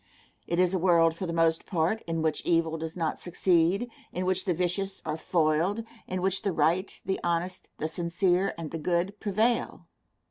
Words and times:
It 0.47 0.57
is 0.57 0.73
a 0.73 0.79
world, 0.79 1.15
for 1.15 1.27
the 1.27 1.31
most 1.31 1.67
part, 1.67 2.01
in 2.07 2.23
which 2.23 2.43
evil 2.43 2.75
does 2.75 2.97
not 2.97 3.19
succeed, 3.19 3.87
in 4.11 4.25
which 4.25 4.45
the 4.45 4.53
vicious 4.55 5.03
are 5.05 5.15
foiled, 5.15 5.83
in 6.07 6.23
which 6.23 6.41
the 6.41 6.51
right, 6.53 6.91
the 7.05 7.19
honest, 7.23 7.69
the 7.77 7.87
sincere, 7.87 8.55
and 8.57 8.71
the 8.71 8.79
good 8.79 9.19
prevail. 9.19 9.85